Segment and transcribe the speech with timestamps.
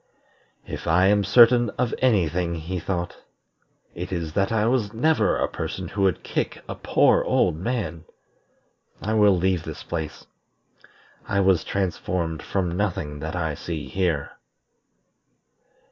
[0.65, 3.17] "If I am certain of any thing," he thought,
[3.93, 8.05] "it is that I was never a person who would kick a poor old man.
[8.99, 10.25] I will leave this place.
[11.27, 14.31] I was transformed from nothing that I see here."